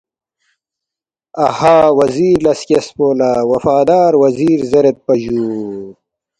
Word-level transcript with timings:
اَہا 1.45 1.77
وزیر 1.97 2.37
لہ 2.43 2.53
سکیسفو 2.59 3.07
لہ 3.19 3.29
وفادار 3.51 4.11
وزیر 4.23 4.57
زیریدپا 4.71 5.13
جُو 5.23 5.35